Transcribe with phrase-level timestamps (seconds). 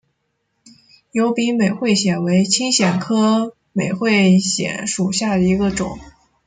[1.11, 5.99] 疣柄美喙藓为青藓科美喙藓属下的一个种。